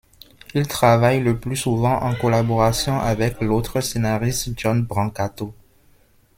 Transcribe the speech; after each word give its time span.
Il 0.55 0.67
travaille 0.67 1.19
le 1.19 1.37
plus 1.39 1.55
souvent 1.55 2.01
en 2.01 2.15
collaboration 2.15 2.99
avec 2.99 3.39
l'autre 3.39 3.81
scénariste 3.81 4.49
John 4.59 4.81
Brancato. 4.83 5.53